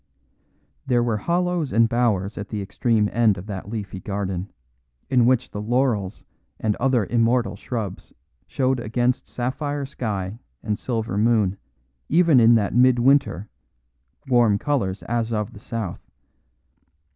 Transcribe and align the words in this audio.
There 0.87 1.03
were 1.03 1.17
hollows 1.17 1.71
and 1.71 1.87
bowers 1.87 2.35
at 2.35 2.49
the 2.49 2.59
extreme 2.59 3.07
end 3.13 3.37
of 3.37 3.45
that 3.45 3.69
leafy 3.69 3.99
garden, 3.99 4.51
in 5.11 5.27
which 5.27 5.51
the 5.51 5.61
laurels 5.61 6.25
and 6.59 6.75
other 6.77 7.05
immortal 7.05 7.55
shrubs 7.55 8.11
showed 8.47 8.79
against 8.79 9.29
sapphire 9.29 9.85
sky 9.85 10.39
and 10.63 10.79
silver 10.79 11.19
moon, 11.19 11.55
even 12.09 12.39
in 12.39 12.55
that 12.55 12.73
midwinter, 12.73 13.47
warm 14.27 14.57
colours 14.57 15.03
as 15.03 15.31
of 15.31 15.53
the 15.53 15.59
south. 15.59 16.01